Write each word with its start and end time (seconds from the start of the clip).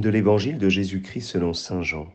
de 0.00 0.10
l'évangile 0.10 0.58
de 0.58 0.68
Jésus-Christ 0.68 1.22
selon 1.22 1.54
Saint 1.54 1.82
Jean. 1.82 2.12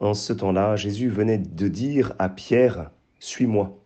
En 0.00 0.14
ce 0.14 0.32
temps-là, 0.32 0.76
Jésus 0.76 1.08
venait 1.08 1.38
de 1.38 1.68
dire 1.68 2.14
à 2.18 2.28
Pierre, 2.28 2.90
Suis-moi. 3.18 3.78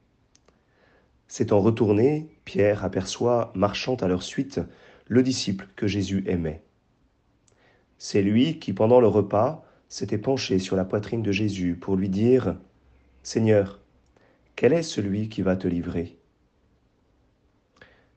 S'étant 1.26 1.60
retourné, 1.60 2.28
Pierre 2.44 2.84
aperçoit, 2.84 3.52
marchant 3.54 3.96
à 3.96 4.08
leur 4.08 4.22
suite, 4.22 4.60
le 5.06 5.22
disciple 5.22 5.68
que 5.76 5.86
Jésus 5.86 6.24
aimait. 6.26 6.62
C'est 7.98 8.22
lui 8.22 8.58
qui, 8.58 8.72
pendant 8.72 9.00
le 9.00 9.08
repas, 9.08 9.64
s'était 9.88 10.18
penché 10.18 10.58
sur 10.58 10.76
la 10.76 10.84
poitrine 10.84 11.22
de 11.22 11.32
Jésus 11.32 11.74
pour 11.74 11.96
lui 11.96 12.08
dire, 12.08 12.56
Seigneur, 13.22 13.80
quel 14.56 14.72
est 14.72 14.82
celui 14.82 15.28
qui 15.28 15.42
va 15.42 15.56
te 15.56 15.68
livrer? 15.68 16.16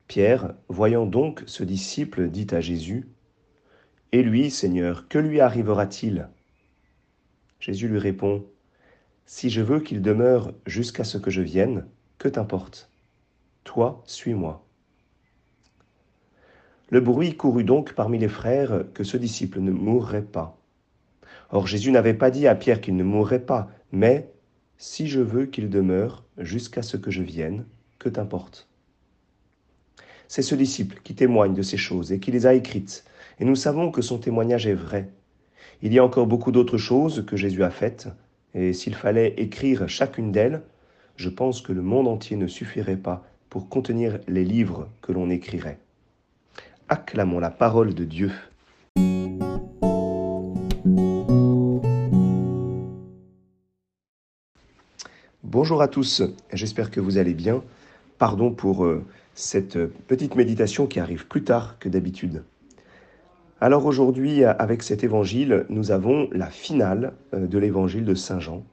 Pierre, 0.06 0.54
voyant 0.68 1.06
donc 1.06 1.42
ce 1.46 1.64
disciple, 1.64 2.28
dit 2.28 2.46
à 2.50 2.60
Jésus, 2.60 3.08
Et 4.12 4.22
lui, 4.22 4.50
Seigneur, 4.50 5.08
que 5.08 5.18
lui 5.18 5.40
arrivera-t-il? 5.40 6.28
Jésus 7.60 7.88
lui 7.88 7.98
répond, 7.98 8.44
Si 9.24 9.48
je 9.48 9.62
veux 9.62 9.80
qu'il 9.80 10.02
demeure 10.02 10.52
jusqu'à 10.66 11.04
ce 11.04 11.16
que 11.16 11.30
je 11.30 11.40
vienne, 11.40 11.86
que 12.18 12.28
t'importe 12.28 12.90
Toi, 13.64 14.02
suis-moi. 14.06 14.66
Le 16.90 17.00
bruit 17.00 17.36
courut 17.36 17.64
donc 17.64 17.94
parmi 17.94 18.18
les 18.18 18.28
frères 18.28 18.84
que 18.92 19.02
ce 19.02 19.16
disciple 19.16 19.60
ne 19.60 19.70
mourrait 19.70 20.20
pas. 20.20 20.58
Or 21.48 21.66
Jésus 21.66 21.90
n'avait 21.90 22.12
pas 22.12 22.30
dit 22.30 22.46
à 22.46 22.54
Pierre 22.54 22.82
qu'il 22.82 22.96
ne 22.96 23.04
mourrait 23.04 23.46
pas, 23.46 23.70
mais 23.92 24.30
Si 24.76 25.06
je 25.08 25.20
veux 25.20 25.46
qu'il 25.46 25.70
demeure 25.70 26.24
jusqu'à 26.36 26.82
ce 26.82 26.98
que 26.98 27.10
je 27.10 27.22
vienne, 27.22 27.64
que 27.98 28.10
t'importe 28.10 28.68
c'est 30.32 30.40
ce 30.40 30.54
disciple 30.54 30.98
qui 31.04 31.14
témoigne 31.14 31.52
de 31.52 31.60
ces 31.60 31.76
choses 31.76 32.10
et 32.10 32.18
qui 32.18 32.30
les 32.30 32.46
a 32.46 32.54
écrites, 32.54 33.04
et 33.40 33.44
nous 33.44 33.56
savons 33.56 33.90
que 33.90 34.02
son 34.02 34.18
témoignage 34.18 34.66
est 34.66 34.74
vrai. 34.74 35.08
Il 35.82 35.92
y 35.92 35.98
a 35.98 36.04
encore 36.04 36.26
beaucoup 36.26 36.52
d'autres 36.52 36.78
choses 36.78 37.24
que 37.26 37.36
Jésus 37.36 37.64
a 37.64 37.70
faites, 37.70 38.08
et 38.54 38.72
s'il 38.72 38.94
fallait 38.94 39.34
écrire 39.38 39.88
chacune 39.88 40.32
d'elles, 40.32 40.62
je 41.16 41.28
pense 41.28 41.60
que 41.60 41.72
le 41.72 41.82
monde 41.82 42.08
entier 42.08 42.36
ne 42.36 42.46
suffirait 42.46 42.96
pas 42.96 43.24
pour 43.48 43.68
contenir 43.68 44.18
les 44.28 44.44
livres 44.44 44.88
que 45.02 45.12
l'on 45.12 45.30
écrirait. 45.30 45.78
Acclamons 46.88 47.38
la 47.38 47.50
parole 47.50 47.94
de 47.94 48.04
Dieu. 48.04 48.32
Bonjour 55.42 55.82
à 55.82 55.88
tous, 55.88 56.22
j'espère 56.52 56.90
que 56.90 57.00
vous 57.00 57.18
allez 57.18 57.34
bien. 57.34 57.62
Pardon 58.18 58.52
pour 58.52 58.84
euh, 58.84 59.04
cette 59.34 59.78
petite 60.06 60.34
méditation 60.34 60.86
qui 60.86 60.98
arrive 60.98 61.26
plus 61.26 61.44
tard 61.44 61.78
que 61.78 61.88
d'habitude. 61.88 62.42
Alors 63.62 63.86
aujourd'hui, 63.86 64.42
avec 64.42 64.82
cet 64.82 65.04
évangile, 65.04 65.66
nous 65.68 65.92
avons 65.92 66.28
la 66.32 66.48
finale 66.48 67.12
euh, 67.32 67.46
de 67.46 67.58
l'évangile 67.58 68.04
de 68.04 68.16
Saint 68.16 68.40
Jean. 68.40 68.64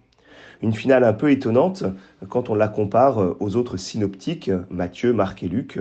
Une 0.63 0.73
finale 0.73 1.03
un 1.03 1.13
peu 1.13 1.29
étonnante 1.29 1.83
quand 2.27 2.49
on 2.49 2.55
la 2.55 2.67
compare 2.67 3.21
euh, 3.21 3.37
aux 3.39 3.55
autres 3.55 3.77
synoptiques, 3.77 4.49
Matthieu, 4.71 5.13
Marc 5.13 5.43
et 5.43 5.47
Luc, 5.47 5.79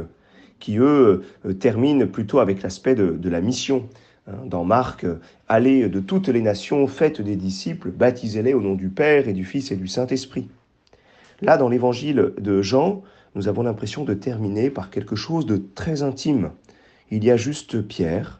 qui 0.58 0.76
eux 0.76 1.22
euh, 1.46 1.54
terminent 1.54 2.06
plutôt 2.06 2.38
avec 2.38 2.62
l'aspect 2.62 2.94
de, 2.94 3.28
la 3.30 3.40
mission. 3.40 3.88
Hein. 4.26 4.44
Dans 4.44 4.64
Marc, 4.64 5.06
allez 5.48 5.88
de 5.88 6.00
toutes 6.00 6.28
les 6.28 6.42
nations, 6.42 6.86
faites 6.86 7.22
des 7.22 7.36
disciples, 7.36 7.90
baptisez-les 7.90 8.52
au 8.52 8.60
nom 8.60 8.74
du 8.74 8.90
Père 8.90 9.26
et 9.26 9.32
du 9.32 9.46
Fils 9.46 9.72
et 9.72 9.76
du 9.76 9.88
Saint-Esprit. 9.88 10.50
Là, 11.40 11.56
dans 11.56 11.70
l'évangile 11.70 12.34
de 12.38 12.60
Jean, 12.60 13.02
nous 13.34 13.48
avons 13.48 13.62
l'impression 13.62 14.04
de 14.04 14.12
terminer 14.12 14.68
par 14.68 14.90
quelque 14.90 15.16
chose 15.16 15.46
de 15.46 15.56
très 15.56 16.02
intime. 16.02 16.50
Il 17.10 17.24
y 17.24 17.30
a 17.30 17.38
juste 17.38 17.80
Pierre, 17.80 18.37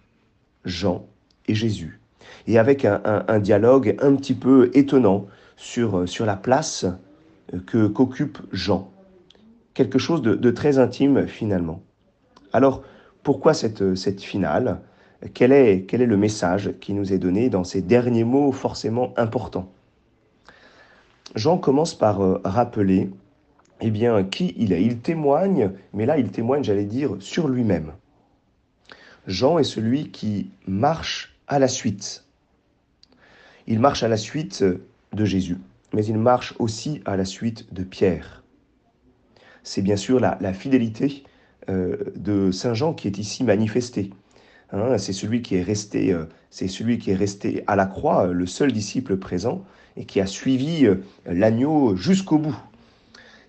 Jean 0.69 1.07
et 1.47 1.55
Jésus. 1.55 2.01
Et 2.47 2.59
avec 2.59 2.85
un, 2.85 3.39
dialogue 3.41 3.97
un 4.01 4.15
petit 4.15 4.35
peu 4.35 4.71
étonnant 4.75 5.27
sur, 5.57 6.09
sur 6.09 6.25
la 6.25 6.37
place 6.37 6.87
que 7.67 7.87
qu'occupe 7.87 8.39
Jean. 8.53 8.91
Quelque 9.75 9.99
chose 9.99 10.23
de, 10.23 10.51
très 10.51 10.79
intime 10.79 11.27
finalement. 11.27 11.83
Alors, 12.53 12.83
pourquoi 13.23 13.55
cette, 13.55 13.95
cette 13.95 14.23
finale? 14.23 14.81
Quel 15.35 15.53
est, 15.53 15.93
le 15.93 16.17
message 16.17 16.75
qui 16.81 16.95
nous 16.95 17.13
est 17.13 17.19
donné 17.19 17.51
dans 17.51 17.65
ces 17.65 17.83
derniers 17.83 18.25
mots 18.25 18.53
forcément 18.53 19.13
importants? 19.17 19.71
Jean 21.35 21.59
commence 21.59 21.95
par 21.95 22.23
euh, 22.23 22.41
rappeler 22.45 23.11
eh 23.81 23.91
bien, 23.91 24.25
qui 24.25 24.55
il 24.57 24.73
est 24.73 24.83
Il 24.83 24.99
témoigne, 24.99 25.73
mais 25.93 26.07
là, 26.07 26.19
il 26.19 26.31
témoigne, 26.31 26.65
j'allais 26.65 26.85
dire, 26.85 27.17
sur 27.21 27.49
lui-même. 27.49 27.93
Jean 29.29 29.59
est 29.59 29.65
celui 29.65 30.11
qui 30.11 30.51
marche 30.67 31.37
à 31.49 31.59
la 31.59 31.69
suite. 31.69 32.25
Il 33.67 33.79
marche 33.79 34.03
à 34.03 34.09
la 34.09 34.17
suite 34.17 34.65
de 35.13 35.25
Jésus, 35.27 35.59
mais 35.93 36.03
il 36.07 36.17
marche 36.17 36.55
aussi 36.59 37.03
à 37.05 37.15
la 37.15 37.27
suite 37.27 37.73
de 37.75 37.85
Pierre. 37.85 38.43
C'est 39.63 39.83
bien 39.83 39.97
sûr 39.97 40.19
la, 40.19 40.53
fidélité 40.55 41.25
euh, 41.69 41.97
de 42.17 42.51
Saint 42.53 42.73
Jean 42.73 42.95
qui 42.95 43.07
est 43.07 43.19
ici 43.19 43.45
manifestée. 43.45 44.11
Hein. 44.73 44.97
c'est 44.97 45.13
celui 45.13 45.43
qui 45.43 45.57
est 45.57 45.63
resté, 45.63 46.11
euh, 46.11 46.25
c'est 46.49 46.69
celui 46.69 46.97
qui 46.97 47.11
est 47.11 47.15
resté 47.15 47.65
à 47.67 47.77
la 47.77 47.85
croix, 47.85 48.29
le 48.29 48.47
seul 48.47 48.73
disciple 48.73 49.19
présent, 49.19 49.63
et 49.99 50.07
qui 50.07 50.23
a 50.23 50.27
suivi 50.27 50.87
euh, 50.87 51.05
l'agneau 51.27 51.97
jusqu'au 51.97 52.39
bout. 52.39 52.59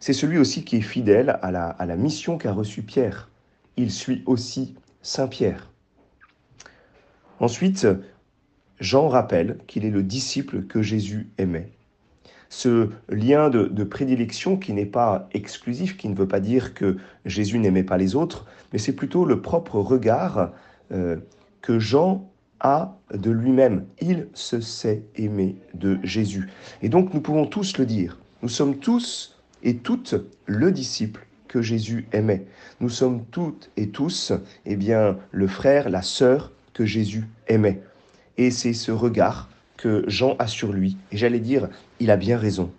C'est 0.01 0.11
celui 0.11 0.39
aussi 0.39 0.65
qui 0.65 0.75
est 0.75 0.81
fidèle 0.81 1.39
à 1.41 1.51
la, 1.51 1.69
à 1.69 1.85
la 1.85 1.95
mission 1.95 2.37
qu'a 2.37 2.51
reçue 2.51 2.81
Pierre. 2.81 3.29
Il 3.77 3.91
suit 3.91 4.23
aussi 4.25 4.75
Saint 5.01 5.27
Pierre. 5.27 5.68
Ensuite, 7.39 7.87
Jean 8.79 9.07
rappelle 9.07 9.57
qu'il 9.67 9.85
est 9.85 9.89
le 9.89 10.03
disciple 10.03 10.63
que 10.63 10.81
Jésus 10.81 11.29
aimait. 11.37 11.69
Ce 12.49 12.89
lien 13.09 13.49
de, 13.49 13.83
prédilection 13.83 14.57
qui 14.57 14.73
n'est 14.73 14.85
pas 14.85 15.29
exclusif, 15.33 15.97
qui 15.97 16.09
ne 16.09 16.15
veut 16.15 16.27
pas 16.27 16.39
dire 16.39 16.73
que 16.73 16.97
Jésus 17.25 17.59
n'aimait 17.59 17.83
pas 17.83 17.97
les 17.97 18.15
autres, 18.15 18.45
mais 18.73 18.79
c'est 18.79 18.93
plutôt 18.93 19.23
le 19.25 19.41
propre 19.41 19.79
regard 19.79 20.51
euh, 20.91 21.17
que 21.61 21.77
Jean 21.77 22.29
a 22.59 22.97
de 23.13 23.29
lui-même. 23.29 23.85
Il 24.01 24.27
se 24.33 24.59
sait 24.61 25.03
aimer 25.15 25.57
de 25.75 25.99
Jésus. 26.03 26.49
Et 26.81 26.89
donc 26.89 27.13
nous 27.13 27.21
pouvons 27.21 27.45
tous 27.45 27.77
le 27.77 27.85
dire. 27.85 28.17
Nous 28.41 28.49
sommes 28.49 28.77
tous 28.77 29.37
et 29.63 29.77
toutes 29.77 30.15
le 30.45 30.71
disciple 30.71 31.27
que 31.47 31.61
Jésus 31.61 32.07
aimait. 32.13 32.45
Nous 32.79 32.89
sommes 32.89 33.25
toutes 33.31 33.69
et 33.77 33.89
tous, 33.89 34.33
eh 34.65 34.75
bien, 34.75 35.17
le 35.31 35.47
frère, 35.47 35.89
la 35.89 36.01
sœur 36.01 36.51
Jésus 36.85 37.25
aimait. 37.47 37.81
Et 38.37 38.51
c'est 38.51 38.73
ce 38.73 38.91
regard 38.91 39.49
que 39.77 40.03
Jean 40.07 40.35
a 40.39 40.47
sur 40.47 40.71
lui. 40.71 40.97
Et 41.11 41.17
j'allais 41.17 41.39
dire, 41.39 41.69
il 41.99 42.11
a 42.11 42.17
bien 42.17 42.37
raison. 42.37 42.71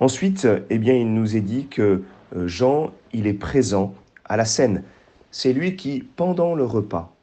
Ensuite, 0.00 0.46
eh 0.70 0.78
bien, 0.78 0.94
il 0.94 1.12
nous 1.12 1.36
est 1.36 1.42
dit 1.42 1.66
que 1.66 2.02
euh, 2.36 2.46
Jean, 2.46 2.92
il 3.12 3.26
est 3.26 3.34
présent 3.34 3.94
à 4.24 4.36
la 4.36 4.44
scène. 4.44 4.82
C'est 5.30 5.52
lui 5.52 5.76
qui, 5.76 6.04
pendant 6.16 6.54
le 6.54 6.64
repas, 6.64 7.14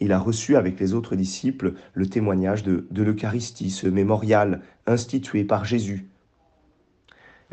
il 0.00 0.12
a 0.12 0.18
reçu 0.18 0.56
avec 0.56 0.80
les 0.80 0.94
autres 0.94 1.14
disciples 1.14 1.74
le 1.94 2.06
témoignage 2.06 2.62
de, 2.62 2.86
de 2.90 3.02
l'Eucharistie, 3.02 3.70
ce 3.70 3.86
mémorial 3.86 4.62
institué 4.86 5.44
par 5.44 5.64
Jésus 5.64 6.06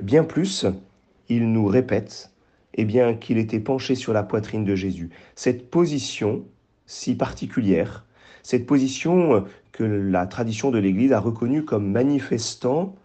Bien 0.01 0.23
plus, 0.23 0.65
il 1.27 1.51
nous 1.51 1.67
répète 1.67 2.31
eh 2.75 2.85
bien, 2.85 3.13
qu'il 3.13 3.37
était 3.37 3.59
penché 3.59 3.95
sur 3.95 4.13
la 4.13 4.23
poitrine 4.23 4.63
de 4.63 4.75
Jésus. 4.75 5.09
Cette 5.35 5.69
position 5.69 6.45
si 6.89 7.15
particulière, 7.15 8.03
cette 8.41 8.65
position 8.65 9.45
que 9.71 9.83
la 9.83 10.25
tradition 10.25 10.71
de 10.71 10.79
l'Église 10.79 11.13
a 11.13 11.19
reconnue 11.19 11.63
comme 11.63 11.91
manifestant 11.91 12.95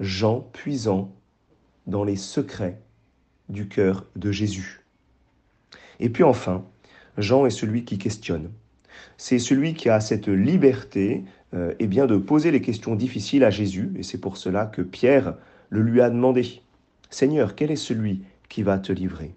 Jean 0.00 0.40
puisant 0.52 1.12
dans 1.86 2.02
les 2.02 2.16
secrets 2.16 2.80
du 3.48 3.68
cœur 3.68 4.06
de 4.16 4.32
Jésus. 4.32 4.80
Et 6.00 6.10
puis 6.10 6.24
enfin, 6.24 6.64
Jean 7.16 7.46
est 7.46 7.50
celui 7.50 7.84
qui 7.84 7.96
questionne. 7.96 8.50
C'est 9.18 9.38
celui 9.38 9.74
qui 9.74 9.88
a 9.88 10.00
cette 10.00 10.26
liberté 10.26 11.22
euh, 11.54 11.74
eh 11.78 11.86
bien, 11.86 12.06
de 12.06 12.16
poser 12.16 12.50
les 12.50 12.60
questions 12.60 12.96
difficiles 12.96 13.44
à 13.44 13.50
Jésus, 13.50 13.92
et 13.96 14.02
c'est 14.02 14.20
pour 14.20 14.36
cela 14.36 14.66
que 14.66 14.82
Pierre 14.82 15.36
le 15.70 15.80
lui 15.80 16.00
a 16.00 16.10
demandé, 16.10 16.60
Seigneur, 17.08 17.54
quel 17.54 17.70
est 17.70 17.76
celui 17.76 18.24
qui 18.48 18.64
va 18.64 18.80
te 18.80 18.92
livrer? 18.92 19.32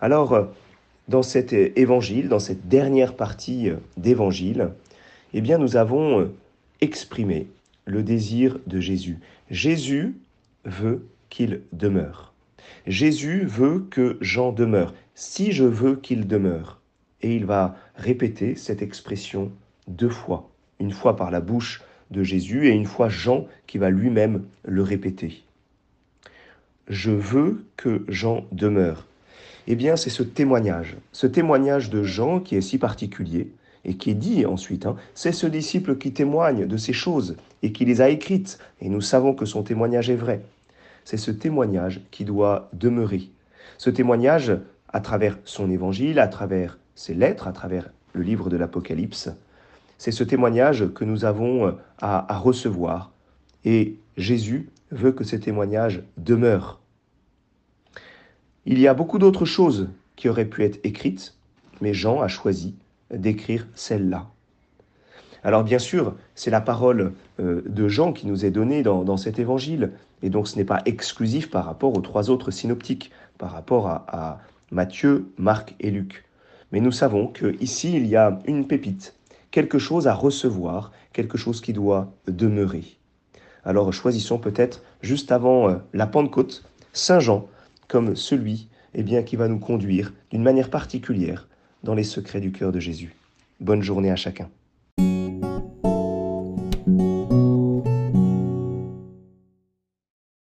Alors, 0.00 0.52
dans 1.10 1.22
cet 1.22 1.52
évangile, 1.52 2.28
dans 2.28 2.38
cette 2.38 2.68
dernière 2.68 3.16
partie 3.16 3.70
d'évangile, 3.96 4.70
eh 5.34 5.40
bien, 5.40 5.58
nous 5.58 5.76
avons 5.76 6.30
exprimé 6.80 7.48
le 7.84 8.04
désir 8.04 8.60
de 8.68 8.78
Jésus. 8.78 9.18
Jésus 9.50 10.14
veut 10.64 11.04
qu'il 11.28 11.62
demeure. 11.72 12.32
Jésus 12.86 13.44
veut 13.44 13.86
que 13.90 14.18
Jean 14.20 14.52
demeure. 14.52 14.94
Si 15.16 15.50
je 15.50 15.64
veux 15.64 15.96
qu'il 15.96 16.28
demeure. 16.28 16.80
Et 17.22 17.34
il 17.34 17.44
va 17.44 17.76
répéter 17.96 18.54
cette 18.54 18.80
expression 18.80 19.50
deux 19.88 20.08
fois, 20.08 20.48
une 20.78 20.92
fois 20.92 21.16
par 21.16 21.32
la 21.32 21.40
bouche 21.40 21.82
de 22.12 22.22
Jésus 22.22 22.68
et 22.68 22.70
une 22.70 22.86
fois 22.86 23.08
Jean 23.08 23.46
qui 23.66 23.78
va 23.78 23.90
lui-même 23.90 24.44
le 24.64 24.82
répéter. 24.84 25.42
Je 26.88 27.10
veux 27.10 27.64
que 27.76 28.04
Jean 28.08 28.46
demeure. 28.52 29.06
Eh 29.66 29.76
bien, 29.76 29.96
c'est 29.96 30.10
ce 30.10 30.22
témoignage, 30.22 30.96
ce 31.12 31.26
témoignage 31.26 31.90
de 31.90 32.02
Jean 32.02 32.40
qui 32.40 32.56
est 32.56 32.60
si 32.60 32.78
particulier 32.78 33.50
et 33.84 33.94
qui 33.94 34.10
est 34.10 34.14
dit 34.14 34.46
ensuite. 34.46 34.86
Hein, 34.86 34.96
c'est 35.14 35.32
ce 35.32 35.46
disciple 35.46 35.96
qui 35.96 36.12
témoigne 36.12 36.66
de 36.66 36.76
ces 36.76 36.92
choses 36.92 37.36
et 37.62 37.72
qui 37.72 37.84
les 37.84 38.00
a 38.00 38.08
écrites, 38.08 38.58
et 38.80 38.88
nous 38.88 39.00
savons 39.00 39.34
que 39.34 39.44
son 39.44 39.62
témoignage 39.62 40.10
est 40.10 40.16
vrai. 40.16 40.42
C'est 41.04 41.16
ce 41.16 41.30
témoignage 41.30 42.00
qui 42.10 42.24
doit 42.24 42.68
demeurer. 42.72 43.28
Ce 43.78 43.90
témoignage, 43.90 44.52
à 44.92 45.00
travers 45.00 45.38
son 45.44 45.70
évangile, 45.70 46.18
à 46.18 46.28
travers 46.28 46.78
ses 46.94 47.14
lettres, 47.14 47.48
à 47.48 47.52
travers 47.52 47.90
le 48.12 48.22
livre 48.22 48.50
de 48.50 48.56
l'Apocalypse, 48.56 49.30
c'est 49.98 50.12
ce 50.12 50.24
témoignage 50.24 50.86
que 50.94 51.04
nous 51.04 51.24
avons 51.24 51.66
euh, 51.66 51.72
à, 52.00 52.32
à 52.32 52.38
recevoir. 52.38 53.12
Et 53.64 53.96
Jésus 54.16 54.70
veut 54.90 55.12
que 55.12 55.24
ce 55.24 55.36
témoignage 55.36 56.02
demeure. 56.16 56.79
Il 58.66 58.78
y 58.78 58.86
a 58.86 58.94
beaucoup 58.94 59.18
d'autres 59.18 59.46
choses 59.46 59.88
qui 60.16 60.28
auraient 60.28 60.44
pu 60.44 60.64
être 60.64 60.80
écrites, 60.84 61.34
mais 61.80 61.94
Jean 61.94 62.20
a 62.20 62.28
choisi 62.28 62.74
d'écrire 63.10 63.66
celle-là. 63.74 64.26
Alors 65.42 65.64
bien 65.64 65.78
sûr, 65.78 66.14
c'est 66.34 66.50
la 66.50 66.60
parole 66.60 67.14
euh, 67.40 67.62
de 67.66 67.88
Jean 67.88 68.12
qui 68.12 68.26
nous 68.26 68.44
est 68.44 68.50
donnée 68.50 68.82
dans, 68.82 69.16
cet 69.16 69.38
évangile, 69.38 69.92
et 70.22 70.28
donc 70.28 70.46
ce 70.46 70.56
n'est 70.56 70.64
pas 70.64 70.82
exclusif 70.84 71.50
par 71.50 71.64
rapport 71.64 71.96
aux 71.96 72.02
trois 72.02 72.28
autres 72.28 72.50
synoptiques, 72.50 73.10
par 73.38 73.52
rapport 73.52 73.88
à, 73.88 74.04
à 74.08 74.40
Matthieu, 74.70 75.30
Marc 75.38 75.74
et 75.80 75.90
Luc. 75.90 76.26
Mais 76.72 76.80
nous 76.80 76.92
savons 76.92 77.26
qu'ici, 77.26 77.96
il 77.96 78.06
y 78.06 78.16
a 78.16 78.38
une 78.44 78.66
pépite, 78.66 79.14
quelque 79.50 79.78
chose 79.78 80.06
à 80.06 80.14
recevoir, 80.14 80.92
quelque 81.14 81.38
chose 81.38 81.62
qui 81.62 81.72
doit 81.72 82.12
demeurer. 82.28 82.84
Alors 83.64 83.92
choisissons 83.92 84.38
peut-être, 84.38 84.82
juste 85.00 85.32
avant 85.32 85.70
euh, 85.70 85.76
la 85.94 86.06
Pentecôte, 86.06 86.64
Saint 86.92 87.20
Jean 87.20 87.48
comme 87.90 88.14
celui 88.14 88.68
eh 88.94 89.02
bien, 89.02 89.22
qui 89.22 89.36
va 89.36 89.48
nous 89.48 89.58
conduire 89.58 90.12
d'une 90.30 90.42
manière 90.42 90.70
particulière 90.70 91.48
dans 91.82 91.94
les 91.94 92.04
secrets 92.04 92.40
du 92.40 92.52
cœur 92.52 92.72
de 92.72 92.80
Jésus. 92.80 93.14
Bonne 93.60 93.82
journée 93.82 94.10
à 94.10 94.16
chacun. 94.16 94.48